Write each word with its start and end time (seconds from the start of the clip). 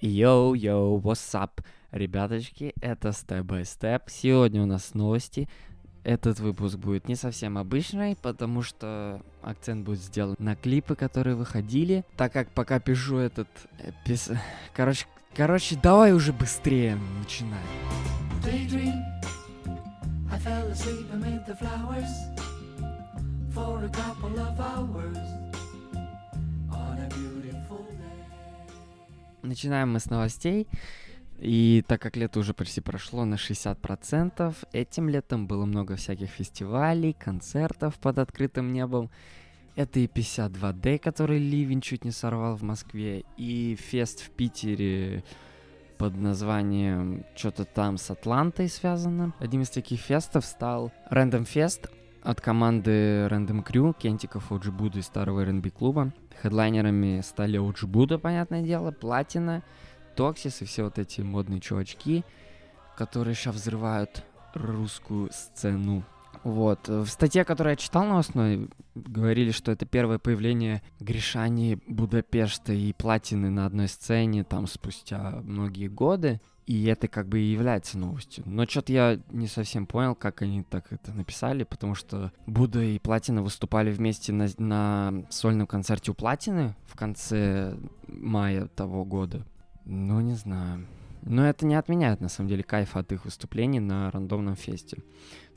Yo-yo, 0.00 0.98
what's 1.02 1.34
up? 1.34 1.62
Ребяточки, 1.90 2.72
это 2.80 3.10
Step 3.10 3.42
by 3.42 3.62
Step. 3.62 4.04
Сегодня 4.06 4.62
у 4.62 4.66
нас 4.66 4.94
новости. 4.94 5.46
Этот 6.04 6.40
выпуск 6.40 6.78
будет 6.78 7.06
не 7.06 7.16
совсем 7.16 7.58
обычный, 7.58 8.16
потому 8.22 8.62
что 8.62 9.20
акцент 9.42 9.84
будет 9.84 10.00
сделан 10.00 10.36
на 10.38 10.56
клипы, 10.56 10.94
которые 10.94 11.36
выходили. 11.36 12.06
Так 12.16 12.32
как 12.32 12.50
пока 12.52 12.80
пишу 12.80 13.18
этот... 13.18 13.48
э, 13.78 13.92
Короче, 14.72 15.04
короче, 15.36 15.76
давай 15.76 16.14
уже 16.14 16.32
быстрее 16.32 16.96
начинаем. 17.18 17.60
For 23.52 23.84
a 23.84 23.88
couple 23.88 24.38
of 24.38 24.60
hours 24.60 25.39
Начинаем 29.42 29.92
мы 29.92 30.00
с 30.00 30.10
новостей. 30.10 30.66
И 31.38 31.82
так 31.88 32.02
как 32.02 32.16
лето 32.16 32.38
уже 32.38 32.52
почти 32.52 32.82
прошло 32.82 33.24
на 33.24 33.36
60%, 33.36 34.54
этим 34.72 35.08
летом 35.08 35.46
было 35.46 35.64
много 35.64 35.96
всяких 35.96 36.28
фестивалей, 36.28 37.14
концертов 37.14 37.98
под 37.98 38.18
открытым 38.18 38.72
небом. 38.72 39.10
Это 39.74 40.00
и 40.00 40.06
52D, 40.06 40.98
который 40.98 41.38
Ливень 41.38 41.80
чуть 41.80 42.04
не 42.04 42.10
сорвал 42.10 42.56
в 42.56 42.62
Москве, 42.62 43.24
и 43.38 43.74
фест 43.80 44.20
в 44.20 44.30
Питере 44.30 45.24
под 45.96 46.16
названием 46.16 47.24
что-то 47.34 47.64
там 47.64 47.96
с 47.96 48.10
Атлантой 48.10 48.68
связано. 48.68 49.32
Одним 49.38 49.62
из 49.62 49.70
таких 49.70 50.00
фестов 50.00 50.44
стал 50.44 50.92
Random 51.10 51.46
Fest 51.46 51.90
от 52.22 52.40
команды 52.42 53.26
Random 53.30 53.64
Crew, 53.64 53.94
Кентиков, 53.98 54.52
OG 54.52 54.76
Buddha 54.76 54.98
и 54.98 55.02
старого 55.02 55.40
R&B 55.40 55.70
клуба. 55.70 56.12
Хедлайнерами 56.42 57.20
стали 57.22 57.58
Buddha, 57.58 58.18
понятное 58.18 58.62
дело, 58.62 58.90
Платина, 58.92 59.62
Токсис 60.16 60.62
и 60.62 60.64
все 60.64 60.84
вот 60.84 60.98
эти 60.98 61.20
модные 61.20 61.60
чувачки, 61.60 62.24
которые 62.96 63.34
сейчас 63.34 63.54
взрывают 63.56 64.24
русскую 64.54 65.30
сцену. 65.32 66.04
Вот. 66.42 66.88
В 66.88 67.06
статье, 67.06 67.44
которую 67.44 67.72
я 67.72 67.76
читал 67.76 68.04
новостной, 68.04 68.70
говорили, 68.94 69.50
что 69.50 69.72
это 69.72 69.84
первое 69.84 70.18
появление 70.18 70.82
Гришани, 70.98 71.78
Будапешта 71.86 72.72
и 72.72 72.92
Платины 72.92 73.50
на 73.50 73.66
одной 73.66 73.88
сцене 73.88 74.44
там 74.44 74.66
спустя 74.66 75.40
многие 75.42 75.88
годы. 75.88 76.40
И 76.70 76.84
это 76.84 77.08
как 77.08 77.26
бы 77.26 77.40
и 77.40 77.50
является 77.50 77.98
новостью. 77.98 78.44
Но 78.46 78.64
что-то 78.64 78.92
я 78.92 79.18
не 79.32 79.48
совсем 79.48 79.88
понял, 79.88 80.14
как 80.14 80.40
они 80.42 80.62
так 80.62 80.92
это 80.92 81.12
написали, 81.12 81.64
потому 81.64 81.96
что 81.96 82.30
Будда 82.46 82.80
и 82.80 83.00
Платина 83.00 83.42
выступали 83.42 83.90
вместе 83.90 84.32
на, 84.32 84.46
на 84.58 85.24
сольном 85.30 85.66
концерте 85.66 86.12
у 86.12 86.14
Платины 86.14 86.76
в 86.86 86.94
конце 86.94 87.76
мая 88.06 88.66
того 88.68 89.04
года. 89.04 89.44
Ну, 89.84 90.20
не 90.20 90.34
знаю. 90.34 90.86
Но 91.22 91.44
это 91.44 91.66
не 91.66 91.74
отменяет, 91.74 92.20
на 92.20 92.28
самом 92.28 92.48
деле, 92.48 92.62
кайфа 92.62 93.00
от 93.00 93.10
их 93.10 93.24
выступлений 93.24 93.80
на 93.80 94.08
рандомном 94.12 94.54
фесте. 94.54 94.98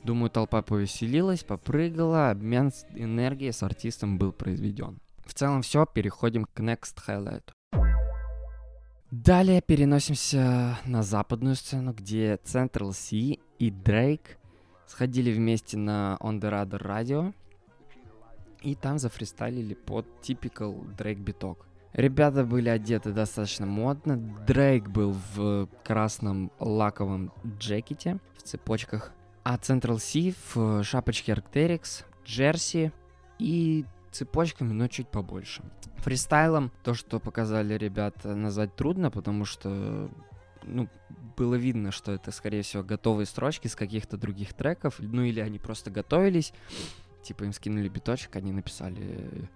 Думаю, 0.02 0.30
толпа 0.30 0.62
повеселилась, 0.62 1.44
попрыгала, 1.44 2.30
обмен 2.30 2.72
энергией 2.96 3.52
с 3.52 3.62
артистом 3.62 4.18
был 4.18 4.32
произведен. 4.32 4.98
В 5.24 5.32
целом 5.32 5.62
все, 5.62 5.86
переходим 5.86 6.44
к 6.44 6.58
next 6.58 6.96
highlight. 7.06 7.44
Далее 9.22 9.62
переносимся 9.62 10.76
на 10.86 11.04
западную 11.04 11.54
сцену, 11.54 11.92
где 11.92 12.34
Central 12.42 12.92
C 12.92 13.38
и 13.60 13.70
Дрейк 13.70 14.38
сходили 14.88 15.30
вместе 15.30 15.76
на 15.76 16.18
On 16.20 16.40
The 16.40 16.50
Radar 16.50 16.82
Radio 16.82 17.32
и 18.62 18.74
там 18.74 18.98
зафристайлили 18.98 19.74
под 19.74 20.04
typical 20.20 20.96
Дрейк 20.96 21.20
биток. 21.20 21.64
Ребята 21.92 22.42
были 22.42 22.68
одеты 22.68 23.12
достаточно 23.12 23.66
модно. 23.66 24.16
Дрейк 24.48 24.88
был 24.88 25.14
в 25.36 25.68
красном 25.84 26.50
лаковом 26.58 27.32
джекете 27.46 28.18
в 28.36 28.42
цепочках, 28.42 29.12
а 29.44 29.58
Central 29.58 30.00
C 30.00 30.34
в 30.52 30.82
шапочке 30.82 31.34
Arcteryx, 31.34 32.04
джерси 32.26 32.90
и 33.38 33.84
цепочками, 34.14 34.72
но 34.72 34.88
чуть 34.88 35.08
побольше. 35.08 35.62
Фристайлом 35.96 36.70
то, 36.82 36.94
что 36.94 37.18
показали 37.18 37.74
ребята, 37.74 38.34
назвать 38.34 38.74
трудно, 38.76 39.10
потому 39.10 39.44
что 39.44 40.10
ну, 40.62 40.88
было 41.36 41.54
видно, 41.54 41.90
что 41.90 42.12
это, 42.12 42.30
скорее 42.30 42.62
всего, 42.62 42.82
готовые 42.82 43.26
строчки 43.26 43.68
с 43.68 43.74
каких-то 43.74 44.16
других 44.16 44.54
треков, 44.54 44.96
ну 44.98 45.22
или 45.22 45.40
они 45.40 45.58
просто 45.58 45.90
готовились, 45.90 46.52
типа 47.22 47.44
им 47.44 47.52
скинули 47.52 47.88
биточек, 47.88 48.36
они 48.36 48.52
написали 48.52 49.48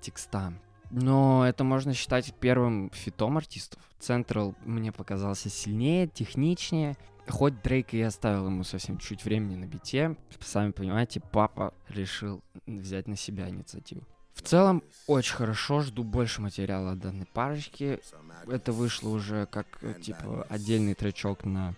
текста. 0.00 0.52
Но 0.90 1.46
это 1.46 1.62
можно 1.62 1.94
считать 1.94 2.34
первым 2.40 2.90
фитом 2.92 3.36
артистов. 3.36 3.80
Централ 4.00 4.54
мне 4.64 4.90
показался 4.90 5.48
сильнее, 5.48 6.08
техничнее. 6.08 6.96
Хоть 7.28 7.62
Дрейк 7.62 7.94
и 7.94 8.02
оставил 8.02 8.46
ему 8.46 8.64
совсем 8.64 8.98
чуть 8.98 9.24
времени 9.24 9.56
на 9.56 9.66
бите, 9.66 10.16
сами 10.40 10.72
понимаете, 10.72 11.20
папа 11.20 11.74
решил 11.88 12.42
взять 12.66 13.08
на 13.08 13.16
себя 13.16 13.48
инициативу. 13.48 14.02
В 14.34 14.42
целом, 14.42 14.82
очень 15.06 15.34
хорошо, 15.34 15.80
жду 15.82 16.02
больше 16.02 16.40
материала 16.40 16.92
от 16.92 17.00
данной 17.00 17.26
парочки. 17.26 18.00
Это 18.46 18.72
вышло 18.72 19.10
уже 19.10 19.46
как, 19.46 19.66
э, 19.82 19.94
типа, 20.00 20.46
отдельный 20.48 20.94
тречок 20.94 21.44
на 21.44 21.74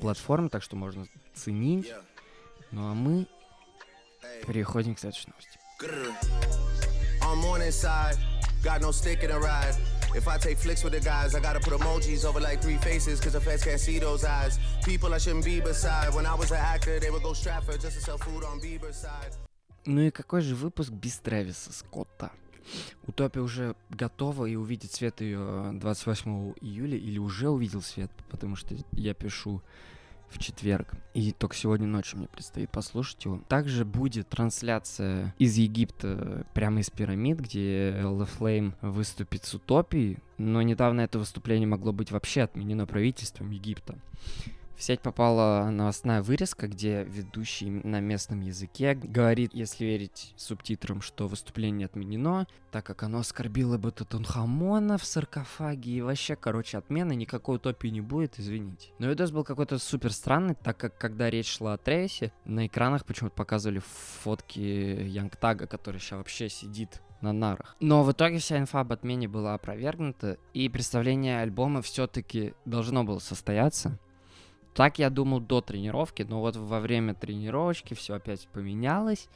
платформе, 0.00 0.48
так 0.48 0.62
что 0.62 0.76
можно 0.76 1.06
ценить. 1.34 1.92
Ну 2.70 2.86
а 2.88 2.94
мы 2.94 3.26
переходим 4.46 4.94
к 4.94 5.00
следующей 5.00 5.28
новости. 5.28 5.58
If 10.18 10.26
I 10.26 10.36
take 10.36 10.58
flicks 10.58 10.82
with 10.82 10.94
the 10.94 11.00
guys, 11.00 11.36
I 11.36 11.40
gotta 11.40 11.60
put 11.60 11.72
emojis 11.78 12.24
over 12.24 12.40
like 12.40 12.60
three 12.60 12.78
faces, 12.78 13.20
cause 13.20 13.34
the 13.34 13.40
feds 13.40 13.62
can't 13.62 13.78
see 13.78 14.00
those 14.00 14.24
eyes. 14.24 14.58
People 14.84 15.14
I 15.14 15.18
shouldn't 15.18 15.44
be 15.44 15.60
beside. 15.60 16.12
When 16.12 16.26
I 16.26 16.34
was 16.34 16.50
an 16.50 16.58
actor, 16.58 16.98
they 16.98 17.08
would 17.08 17.22
go 17.22 17.34
Stratford 17.34 17.80
just 17.80 17.94
to 17.98 18.02
sell 18.02 18.18
food 18.18 18.42
on 18.42 18.58
Bieber's 18.60 18.96
side. 18.96 19.32
Ну 19.86 20.00
и 20.00 20.10
какой 20.10 20.40
же 20.40 20.56
выпуск 20.56 20.90
без 20.90 21.18
Трэвиса 21.18 21.72
Скотта? 21.72 22.32
Утопия 23.06 23.42
уже 23.42 23.76
готова 23.90 24.46
и 24.46 24.56
увидит 24.56 24.92
свет 24.92 25.20
ее 25.20 25.70
28 25.74 26.54
июля, 26.62 26.98
или 26.98 27.18
уже 27.18 27.48
увидел 27.48 27.80
свет, 27.80 28.10
потому 28.28 28.56
что 28.56 28.74
я 28.90 29.14
пишу 29.14 29.62
в 30.30 30.38
четверг. 30.38 30.94
И 31.14 31.32
только 31.32 31.56
сегодня 31.56 31.86
ночью 31.86 32.18
мне 32.18 32.28
предстоит 32.28 32.70
послушать 32.70 33.24
его. 33.24 33.42
Также 33.48 33.84
будет 33.84 34.28
трансляция 34.28 35.34
из 35.38 35.56
Египта, 35.56 36.46
прямо 36.54 36.80
из 36.80 36.90
пирамид, 36.90 37.40
где 37.40 37.90
Элла 37.98 38.26
Флейм 38.26 38.74
выступит 38.80 39.44
с 39.44 39.54
Утопией. 39.54 40.18
Но 40.36 40.62
недавно 40.62 41.00
это 41.00 41.18
выступление 41.18 41.66
могло 41.66 41.92
быть 41.92 42.12
вообще 42.12 42.42
отменено 42.42 42.86
правительством 42.86 43.50
Египта. 43.50 43.98
В 44.78 44.82
сеть 44.84 45.00
попала 45.00 45.68
новостная 45.70 46.22
вырезка, 46.22 46.68
где 46.68 47.02
ведущий 47.02 47.68
на 47.68 47.98
местном 47.98 48.42
языке 48.42 48.94
говорит, 48.94 49.52
если 49.52 49.84
верить 49.84 50.32
субтитрам, 50.36 51.02
что 51.02 51.26
выступление 51.26 51.86
отменено, 51.86 52.46
так 52.70 52.86
как 52.86 53.02
оно 53.02 53.18
оскорбило 53.18 53.76
бы 53.76 53.90
Тутанхамона 53.90 54.96
в 54.96 55.04
саркофаге, 55.04 55.90
и 55.90 56.00
вообще, 56.00 56.36
короче, 56.36 56.78
отмены, 56.78 57.16
никакой 57.16 57.56
утопии 57.56 57.88
не 57.88 58.00
будет, 58.00 58.38
извините. 58.38 58.90
Но 59.00 59.08
видос 59.08 59.32
был 59.32 59.42
какой-то 59.42 59.78
супер 59.80 60.12
странный, 60.12 60.54
так 60.54 60.76
как, 60.76 60.96
когда 60.96 61.28
речь 61.28 61.56
шла 61.56 61.72
о 61.72 61.78
Трейсе, 61.78 62.32
на 62.44 62.68
экранах 62.68 63.04
почему-то 63.04 63.34
показывали 63.34 63.82
фотки 64.22 64.60
Янгтага, 64.60 65.66
который 65.66 65.98
сейчас 65.98 66.18
вообще 66.18 66.48
сидит 66.48 67.02
на 67.20 67.32
нарах. 67.32 67.74
Но 67.80 68.04
в 68.04 68.12
итоге 68.12 68.38
вся 68.38 68.58
инфа 68.58 68.78
об 68.78 68.92
отмене 68.92 69.26
была 69.26 69.54
опровергнута, 69.54 70.38
и 70.54 70.68
представление 70.68 71.40
альбома 71.40 71.82
все-таки 71.82 72.54
должно 72.64 73.02
было 73.02 73.18
состояться. 73.18 73.98
Так 74.78 75.00
я 75.00 75.10
думал 75.10 75.40
до 75.40 75.60
тренировки, 75.60 76.22
но 76.22 76.38
вот 76.38 76.54
во 76.54 76.78
время 76.78 77.12
тренировочки 77.12 77.94
все 77.94 78.14
опять 78.14 78.46
поменялось. 78.52 79.28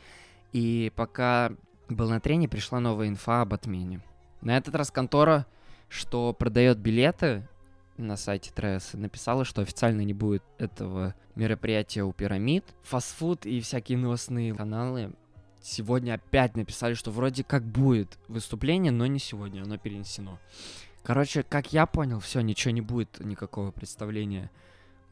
И 0.53 0.93
пока 0.95 1.51
был 1.89 2.09
на 2.09 2.21
трене, 2.21 2.49
пришла 2.49 2.79
новая 2.79 3.09
инфа 3.09 3.41
об 3.41 3.53
отмене. 3.53 4.03
На 4.41 4.57
этот 4.57 4.77
раз 4.77 4.93
контора, 4.93 5.47
что 5.89 6.33
продает 6.33 6.79
билеты 6.79 7.49
на 7.97 8.17
сайте 8.17 8.53
Тресса, 8.53 8.97
написала, 8.97 9.45
что 9.45 9.63
официально 9.63 10.03
не 10.03 10.15
будет 10.15 10.45
этого 10.59 11.17
мероприятия 11.35 12.05
у 12.05 12.13
пирамид. 12.13 12.65
Фастфуд 12.85 13.45
и 13.45 13.61
всякие 13.61 13.99
новостные 13.99 14.55
каналы 14.55 15.13
сегодня 15.61 16.15
опять 16.15 16.55
написали, 16.55 16.95
что 16.95 17.11
вроде 17.11 17.43
как 17.43 17.65
будет 17.65 18.17
выступление, 18.29 18.93
но 18.93 19.07
не 19.07 19.19
сегодня, 19.19 19.63
оно 19.63 19.77
перенесено. 19.77 20.39
Короче, 21.03 21.43
как 21.43 21.73
я 21.73 21.87
понял, 21.87 22.21
все, 22.21 22.43
ничего 22.43 22.71
не 22.71 22.81
будет, 22.81 23.19
никакого 23.19 23.73
представления 23.73 24.53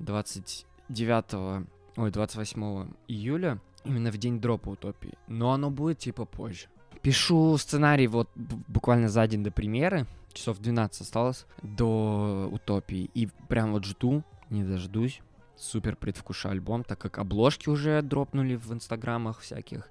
29, 0.01 1.67
ой, 1.97 2.11
28 2.11 2.89
июля, 3.09 3.61
именно 3.85 4.11
в 4.11 4.19
день 4.19 4.41
дропа 4.41 4.71
Утопии. 4.71 5.15
Но 5.29 5.53
оно 5.53 5.71
будет 5.71 5.99
типа 5.99 6.25
позже. 6.25 6.67
Пишу 7.03 7.57
сценарий 7.57 8.07
вот 8.09 8.29
буквально 8.35 9.09
за 9.09 9.27
день 9.27 9.43
до 9.43 9.51
премьеры, 9.51 10.07
часов 10.33 10.59
12 10.59 11.01
осталось, 11.03 11.47
до 11.63 12.49
Утопии. 12.53 13.11
И 13.15 13.29
прям 13.49 13.73
вот 13.73 13.85
жду, 13.85 14.23
не 14.51 14.65
дождусь. 14.65 15.21
Супер 15.57 15.97
предвкушаю 15.97 16.53
альбом, 16.53 16.85
так 16.85 16.99
как 16.99 17.19
обложки 17.19 17.69
уже 17.69 18.01
дропнули 18.03 18.57
в 18.57 18.73
инстаграмах 18.73 19.41
всяких. 19.41 19.91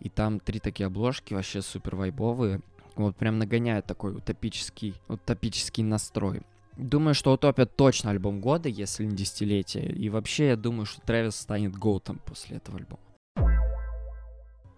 И 0.00 0.10
там 0.10 0.38
три 0.38 0.60
такие 0.60 0.86
обложки, 0.86 1.34
вообще 1.34 1.62
супер 1.62 1.96
вайбовые. 1.96 2.60
Вот 2.94 3.16
прям 3.16 3.38
нагоняет 3.38 3.86
такой 3.86 4.14
утопический, 4.14 4.94
утопический 5.08 5.82
настрой. 5.82 6.42
Думаю, 6.78 7.14
что 7.14 7.32
Утопия 7.32 7.66
точно 7.66 8.10
альбом 8.10 8.40
года, 8.40 8.68
если 8.68 9.04
не 9.04 9.16
десятилетие. 9.16 9.90
И 9.90 10.08
вообще, 10.08 10.48
я 10.48 10.56
думаю, 10.56 10.86
что 10.86 11.00
Трэвис 11.00 11.34
станет 11.34 11.74
гоутом 11.74 12.20
после 12.24 12.58
этого 12.58 12.78
альбома. 12.78 13.02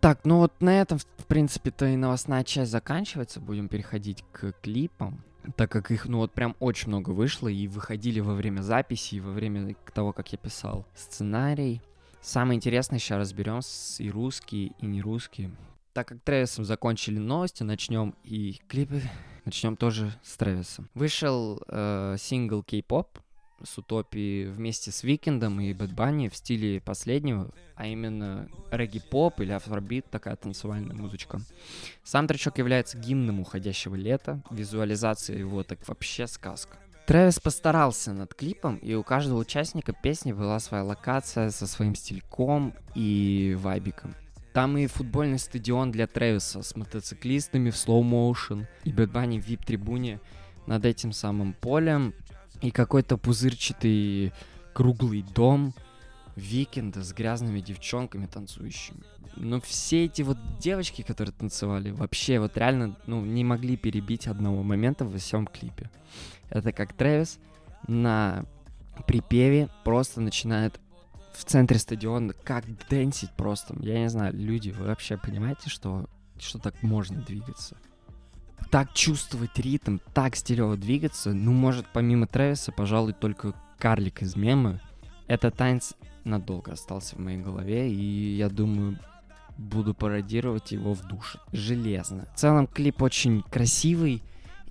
Так, 0.01 0.21
ну 0.25 0.39
вот 0.39 0.63
на 0.63 0.81
этом, 0.81 0.97
в 0.97 1.27
принципе-то, 1.27 1.87
и 1.89 1.97
новостная 1.97 2.43
часть 2.43 2.71
заканчивается. 2.71 3.39
Будем 3.39 3.69
переходить 3.69 4.25
к 4.33 4.53
клипам. 4.63 5.23
Так 5.57 5.71
как 5.71 5.91
их, 5.91 6.07
ну 6.07 6.19
вот 6.19 6.33
прям 6.33 6.57
очень 6.59 6.89
много 6.89 7.11
вышло, 7.11 7.49
и 7.49 7.69
выходили 7.69 8.21
во 8.21 8.33
время 8.33 8.63
записи, 8.63 9.17
и 9.17 9.21
во 9.21 9.33
время 9.33 9.77
того, 9.93 10.15
как 10.15 10.33
я 10.33 10.39
писал 10.39 10.87
сценарий. 10.95 11.83
Самое 12.23 12.57
интересное 12.57 12.99
сейчас 12.99 13.19
разберем 13.19 13.61
и 13.99 14.11
русские, 14.11 14.73
и 14.79 14.87
не 14.87 15.03
русские. 15.03 15.51
Так 15.93 16.09
как 16.09 16.21
Трэвисом 16.23 16.65
закончили 16.65 17.19
новости, 17.19 17.63
начнем 17.63 18.15
и 18.25 18.59
клипы. 18.69 19.03
Начнем 19.45 19.77
тоже 19.77 20.13
с 20.23 20.37
Трэвисом. 20.37 20.89
Вышел 20.95 21.63
э, 21.69 22.17
сингл 22.19 22.63
K-pop 22.63 23.07
с 23.63 23.79
Утопией 23.79 24.47
вместе 24.47 24.91
с 24.91 25.03
Викендом 25.03 25.61
и 25.61 25.73
Bad 25.73 25.93
Bunny 25.93 26.29
в 26.29 26.37
стиле 26.37 26.81
последнего, 26.81 27.51
а 27.75 27.87
именно 27.87 28.49
регги-поп 28.71 29.41
или 29.41 29.53
афробит, 29.53 30.11
такая 30.11 30.37
танцевальная 30.37 30.95
музычка. 30.95 31.41
Сам 32.03 32.27
тречок 32.27 32.59
является 32.59 32.99
гимном 32.99 33.41
уходящего 33.41 33.95
лета, 33.95 34.43
визуализация 34.51 35.39
его 35.39 35.63
так 35.63 35.87
вообще 35.89 36.27
сказка. 36.27 36.79
Трэвис 37.07 37.41
постарался 37.41 38.13
над 38.13 38.35
клипом, 38.35 38.77
и 38.77 38.95
у 38.95 39.03
каждого 39.03 39.39
участника 39.39 39.93
песни 39.93 40.33
была 40.33 40.61
своя 40.61 40.85
локация 40.85 41.51
со 41.51 41.67
своим 41.67 41.95
стильком 41.95 42.73
и 42.95 43.57
вайбиком. 43.59 44.15
Там 44.53 44.77
и 44.79 44.87
футбольный 44.87 45.39
стадион 45.39 45.93
для 45.93 46.07
Трэвиса 46.07 46.63
с 46.63 46.75
мотоциклистами 46.75 47.71
в 47.71 47.87
motion, 47.87 48.67
и 48.85 48.93
Bad 48.93 49.13
Bunny 49.13 49.41
в 49.41 49.47
вип-трибуне 49.47 50.21
над 50.67 50.85
этим 50.85 51.13
самым 51.13 51.53
полем, 51.53 52.15
и 52.61 52.71
какой-то 52.71 53.17
пузырчатый 53.17 54.33
круглый 54.75 55.25
дом 55.35 55.73
Викенда 56.37 57.03
с 57.03 57.13
грязными 57.13 57.61
девчонками 57.61 58.27
танцующими. 58.27 59.03
Но 59.37 59.61
все 59.61 60.05
эти 60.07 60.23
вот 60.23 60.39
девочки, 60.59 61.03
которые 61.03 61.33
танцевали, 61.33 61.91
вообще 61.91 62.41
вот 62.41 62.57
реально, 62.57 62.97
ну, 63.07 63.25
не 63.25 63.45
могли 63.45 63.77
перебить 63.77 64.27
одного 64.27 64.63
момента 64.63 65.05
во 65.05 65.17
всем 65.19 65.47
клипе. 65.47 65.91
Это 66.49 66.73
как 66.73 66.93
Трэвис 66.93 67.39
на 67.87 68.45
припеве 69.07 69.69
просто 69.85 70.21
начинает 70.21 70.81
в 71.33 71.45
центре 71.45 71.79
стадиона 71.79 72.33
как 72.33 72.65
дэнсить 72.89 73.33
просто. 73.37 73.75
Я 73.81 73.99
не 74.01 74.09
знаю, 74.09 74.35
люди, 74.35 74.71
вы 74.71 74.87
вообще 74.87 75.17
понимаете, 75.17 75.71
что, 75.71 76.09
что 76.39 76.59
так 76.59 76.83
можно 76.83 77.21
двигаться? 77.21 77.77
так 78.71 78.93
чувствовать 78.93 79.59
ритм, 79.59 79.99
так 80.15 80.37
стилево 80.37 80.77
двигаться, 80.77 81.33
ну, 81.33 81.53
может, 81.53 81.87
помимо 81.93 82.27
Трэвиса, 82.27 82.73
пожалуй, 82.73 83.13
только 83.13 83.55
карлик 83.79 84.23
из 84.23 84.37
мема. 84.37 84.81
Этот 85.27 85.57
танец 85.57 85.95
надолго 86.25 86.73
остался 86.73 87.17
в 87.17 87.19
моей 87.19 87.39
голове, 87.39 87.91
и 87.91 88.37
я 88.37 88.49
думаю, 88.49 88.99
буду 89.57 89.95
пародировать 89.95 90.73
его 90.73 90.95
в 90.95 91.03
душе. 91.07 91.39
Железно. 91.53 92.27
В 92.35 92.39
целом, 92.39 92.67
клип 92.67 93.03
очень 93.03 93.43
красивый, 93.43 94.23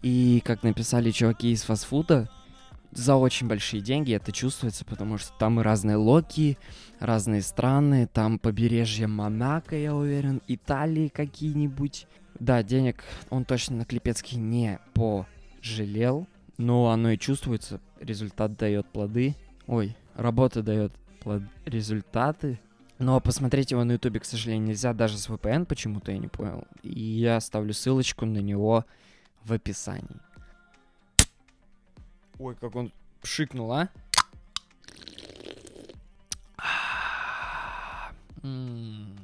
и, 0.02 0.42
как 0.46 0.64
написали 0.64 1.12
чуваки 1.12 1.52
из 1.52 1.64
фастфуда, 1.64 2.30
за 2.91 3.15
очень 3.15 3.47
большие 3.47 3.81
деньги 3.81 4.13
это 4.13 4.31
чувствуется, 4.31 4.86
потому 4.86 5.18
что 5.18 5.31
там 5.38 5.59
и 5.59 5.63
разные 5.63 5.95
локи, 5.95 6.57
разные 7.00 7.41
страны, 7.41 8.07
там 8.12 8.39
побережье 8.39 9.07
Монако, 9.07 9.75
я 9.75 9.95
уверен, 9.95 10.41
Италии 10.47 11.07
какие-нибудь. 11.07 12.07
Да, 12.39 12.63
денег 12.63 13.03
он 13.30 13.45
точно 13.45 13.77
на 13.77 13.86
Клепецкий 13.86 14.38
не 14.38 14.80
пожалел, 14.94 16.27
но 16.57 16.89
оно 16.89 17.12
и 17.12 17.18
чувствуется, 17.18 17.80
результат 18.00 18.57
дает 18.57 18.88
плоды. 18.88 19.36
Ой, 19.68 19.95
работа 20.15 20.63
дает 20.63 20.94
плод... 21.21 21.44
результаты. 21.65 22.59
Но 22.97 23.19
посмотреть 23.21 23.71
его 23.71 23.83
на 23.86 23.94
ютубе, 23.94 24.19
к 24.19 24.25
сожалению, 24.25 24.68
нельзя 24.68 24.94
даже 24.94 25.18
с 25.18 25.30
VPN, 25.30 25.65
почему-то 25.65 26.12
я 26.12 26.18
не 26.18 26.27
понял. 26.27 26.65
И 26.83 27.00
я 27.00 27.38
оставлю 27.38 27.74
ссылочку 27.74 28.25
на 28.25 28.39
него 28.39 28.86
в 29.45 29.53
описании. 29.53 30.18
Ой, 32.39 32.56
как 32.56 32.74
он 32.75 32.94
пшикнул, 33.21 33.74
а? 33.74 33.89
М-м. 38.44 39.18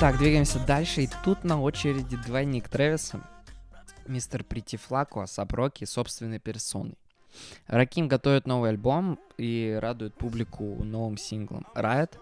Так, 0.00 0.18
двигаемся 0.18 0.60
дальше. 0.60 1.02
И 1.02 1.10
тут 1.24 1.42
на 1.42 1.60
очереди 1.60 2.16
двойник 2.16 2.68
Трэвиса. 2.68 3.20
Мистер 4.08 4.42
Прити 4.42 4.76
Флако, 4.76 5.26
Саброки 5.26 5.84
собственной 5.84 6.38
персоной. 6.38 6.96
Раким 7.66 8.08
готовит 8.08 8.46
новый 8.46 8.70
альбом 8.70 9.20
и 9.36 9.78
радует 9.80 10.14
публику 10.14 10.82
новым 10.82 11.18
синглом 11.18 11.66
Riot. 11.74 12.18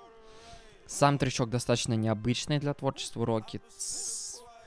Сам 0.86 1.18
тречок 1.18 1.50
достаточно 1.50 1.94
необычный 1.94 2.58
для 2.58 2.74
творчества 2.74 3.24
Роки. 3.24 3.60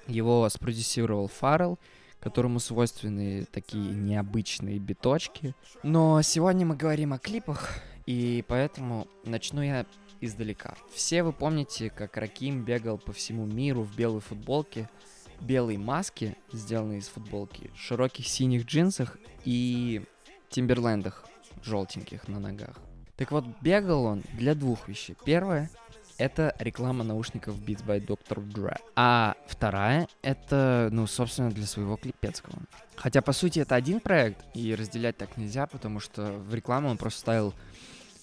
Его 0.08 0.48
спродюсировал 0.50 1.28
Фаррелл, 1.28 1.78
которому 2.20 2.60
свойственны 2.60 3.46
такие 3.46 3.92
необычные 3.92 4.80
биточки. 4.80 5.54
Но 5.84 6.22
сегодня 6.22 6.66
мы 6.66 6.76
говорим 6.76 7.14
о 7.14 7.20
клипах, 7.20 7.80
и 8.06 8.44
поэтому 8.48 9.08
начну 9.24 9.62
я 9.62 9.86
издалека. 10.22 10.76
Все 10.94 11.24
вы 11.24 11.32
помните, 11.32 11.90
как 11.90 12.18
Раким 12.18 12.64
бегал 12.64 12.98
по 12.98 13.14
всему 13.14 13.46
миру 13.46 13.84
в 13.84 13.96
белой 13.96 14.22
футболке, 14.22 14.90
белой 15.42 15.78
маске, 15.78 16.36
сделанной 16.52 17.00
из 17.00 17.08
футболки, 17.08 17.72
широких 17.76 18.28
синих 18.28 18.66
джинсах 18.66 19.18
и 19.46 20.04
тимберлендах 20.50 21.26
желтеньких 21.64 22.28
на 22.28 22.40
ногах. 22.40 22.76
Так 23.16 23.32
вот, 23.32 23.46
бегал 23.62 24.06
он 24.06 24.24
для 24.34 24.56
двух 24.56 24.88
вещей. 24.88 25.16
Первое— 25.26 25.70
это 26.18 26.56
реклама 26.60 27.04
наушников 27.04 27.56
Beats 27.56 27.86
by 27.86 28.06
Dr. 28.06 28.46
Dre. 28.48 28.78
А 28.96 29.36
вторая— 29.46 30.08
это, 30.22 30.90
ну, 30.92 31.06
собственно, 31.08 31.52
для 31.52 31.66
своего 31.66 31.98
клипецкого. 31.98 32.60
Хотя, 32.96 33.22
по 33.22 33.34
сути, 33.34 33.60
это 33.60 33.76
один 33.76 34.00
проект, 34.00 34.46
и 34.54 34.74
разделять 34.76 35.18
так 35.18 35.38
нельзя, 35.38 35.68
потому 35.68 36.00
что 36.00 36.32
в 36.32 36.54
рекламу 36.54 36.90
он 36.90 36.98
просто 36.98 37.20
ставил 37.20 37.54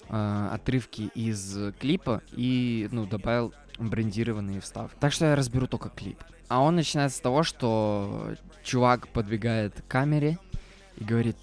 э, 0.09 0.49
отрывки 0.53 1.11
из 1.15 1.75
клипа 1.79 2.23
и, 2.33 2.89
ну, 2.91 3.07
добавил 3.07 3.53
брендированные 3.79 4.61
вставки. 4.61 4.97
Так 5.01 5.13
что 5.13 5.27
я 5.27 5.37
разберу 5.37 5.67
только 5.67 5.89
клип. 5.89 6.23
А 6.49 6.61
он 6.61 6.77
начинается 6.77 7.19
с 7.19 7.21
того, 7.21 7.43
что 7.43 8.35
чувак 8.63 9.09
подвигает 9.09 9.81
к 9.83 9.87
камере 9.89 10.39
и 10.97 11.05
говорит 11.05 11.37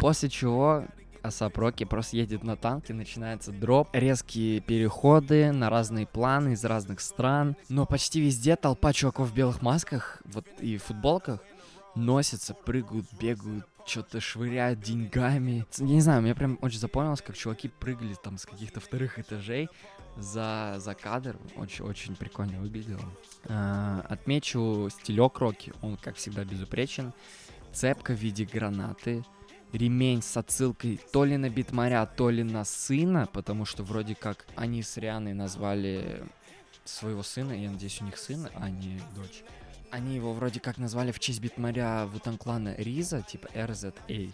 После 0.00 0.28
чего 0.28 0.84
Асап 1.22 1.58
Роки 1.58 1.84
просто 1.84 2.16
едет 2.16 2.44
на 2.44 2.56
танке, 2.56 2.94
начинается 2.94 3.52
дроп, 3.52 3.88
резкие 3.92 4.60
переходы 4.60 5.52
на 5.52 5.70
разные 5.70 6.06
планы 6.06 6.52
из 6.52 6.64
разных 6.64 7.00
стран. 7.00 7.56
Но 7.68 7.84
почти 7.84 8.20
везде 8.20 8.56
толпа 8.56 8.92
чуваков 8.92 9.30
в 9.30 9.34
белых 9.34 9.60
масках 9.60 10.22
вот 10.24 10.46
и 10.60 10.78
в 10.78 10.84
футболках 10.84 11.40
носятся, 11.94 12.54
прыгают, 12.54 13.06
бегают, 13.18 13.66
что-то 13.86 14.20
швыряют 14.20 14.80
деньгами. 14.80 15.66
Я 15.78 15.86
не 15.86 16.00
знаю, 16.00 16.22
мне 16.22 16.34
прям 16.34 16.58
очень 16.60 16.78
запомнилось, 16.78 17.22
как 17.22 17.36
чуваки 17.36 17.68
прыгали 17.68 18.14
там 18.22 18.38
с 18.38 18.46
каких-то 18.46 18.80
вторых 18.80 19.18
этажей 19.18 19.68
за, 20.16 20.76
за 20.78 20.94
кадр. 20.94 21.36
Очень-очень 21.56 22.16
прикольно 22.16 22.60
выглядело. 22.60 23.04
А, 23.48 24.04
отмечу 24.08 24.88
стилек 24.90 25.38
Роки. 25.38 25.72
Он, 25.82 25.96
как 25.96 26.16
всегда, 26.16 26.44
безупречен. 26.44 27.12
Цепка 27.72 28.12
в 28.12 28.16
виде 28.16 28.44
гранаты. 28.44 29.24
Ремень 29.72 30.22
с 30.22 30.36
отсылкой 30.36 31.00
то 31.12 31.24
ли 31.24 31.36
на 31.36 31.50
Битмаря, 31.50 32.06
то 32.06 32.30
ли 32.30 32.42
на 32.42 32.64
сына, 32.64 33.28
потому 33.32 33.64
что 33.64 33.82
вроде 33.82 34.14
как 34.14 34.46
они 34.54 34.82
с 34.82 34.96
Рианой 34.96 35.34
назвали 35.34 36.24
своего 36.84 37.22
сына, 37.22 37.52
я 37.52 37.70
надеюсь, 37.70 38.00
у 38.00 38.04
них 38.04 38.16
сын, 38.16 38.48
а 38.54 38.70
не 38.70 39.00
дочь. 39.14 39.42
Они 39.90 40.14
его 40.14 40.32
вроде 40.32 40.60
как 40.60 40.78
назвали 40.78 41.12
в 41.12 41.18
честь 41.18 41.40
Битмаря 41.40 42.06
Вутанклана 42.06 42.74
Риза, 42.76 43.22
типа 43.22 43.48
RZA. 43.54 44.32